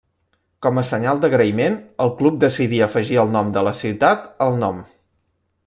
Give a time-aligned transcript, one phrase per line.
[0.65, 4.81] Com a senyal d'agraïment el club decidí afegir el nom de la ciutat al nom.